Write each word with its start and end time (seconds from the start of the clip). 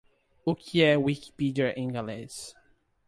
O 0.43 0.55
que 0.55 0.83
é 0.83 0.97
Wikipedia 0.97 1.73
em 1.79 1.87
galês? 1.91 2.55